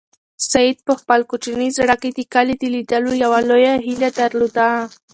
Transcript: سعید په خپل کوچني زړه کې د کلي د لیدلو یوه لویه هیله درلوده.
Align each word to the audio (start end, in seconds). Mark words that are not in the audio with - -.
سعید 0.51 0.77
په 0.87 0.93
خپل 0.99 1.19
کوچني 1.29 1.69
زړه 1.77 1.95
کې 2.01 2.09
د 2.13 2.19
کلي 2.33 2.55
د 2.57 2.63
لیدلو 2.75 3.11
یوه 3.23 3.39
لویه 3.49 3.73
هیله 3.85 4.09
درلوده. 4.19 4.67